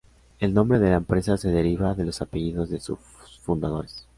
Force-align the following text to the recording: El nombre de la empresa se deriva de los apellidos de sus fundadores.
El 0.39 0.55
nombre 0.55 0.79
de 0.79 0.89
la 0.89 0.95
empresa 0.95 1.37
se 1.37 1.49
deriva 1.51 1.93
de 1.93 2.05
los 2.07 2.23
apellidos 2.23 2.71
de 2.71 2.79
sus 2.79 2.97
fundadores. 3.43 4.07